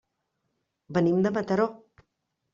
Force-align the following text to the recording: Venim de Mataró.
Venim 0.97 1.21
de 1.27 1.33
Mataró. 1.37 1.69